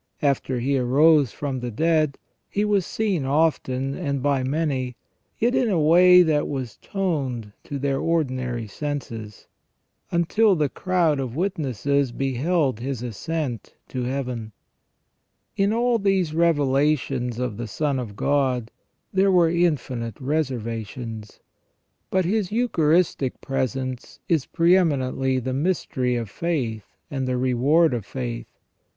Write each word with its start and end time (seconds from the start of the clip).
After 0.23 0.59
He 0.59 0.79
arose 0.79 1.31
from 1.31 1.59
the 1.59 1.69
dead. 1.69 2.17
He 2.49 2.65
was 2.65 2.87
seen 2.87 3.23
often, 3.23 3.93
and 3.93 4.23
by 4.23 4.41
many, 4.41 4.95
yet 5.37 5.53
in 5.53 5.69
a 5.69 5.79
way 5.79 6.23
that 6.23 6.47
was 6.47 6.77
toned 6.81 7.51
to 7.65 7.77
their 7.77 7.99
ordinary 7.99 8.65
senses, 8.65 9.45
until 10.09 10.55
the 10.55 10.69
crowd 10.69 11.19
of 11.19 11.35
witnesses 11.35 12.11
beheld 12.11 12.79
His 12.79 13.03
ascent 13.03 13.75
to 13.89 14.01
Heaven. 14.05 14.53
In 15.55 15.71
all 15.71 15.99
these 15.99 16.33
revelations 16.33 17.37
of 17.37 17.57
the 17.57 17.67
Son 17.67 17.99
of 17.99 18.15
God 18.15 18.71
there 19.13 19.31
were 19.31 19.51
infinite 19.51 20.19
reservations. 20.19 21.41
But 22.09 22.25
His 22.25 22.51
Eucharistic 22.51 23.39
Presence 23.39 24.19
is 24.27 24.47
pre 24.47 24.75
eminently 24.75 25.37
the 25.37 25.53
mystery 25.53 26.15
of 26.15 26.27
faith 26.27 26.87
and 27.11 27.27
the 27.27 27.37
reward 27.37 27.93
of 27.93 28.03
faith. 28.03 28.47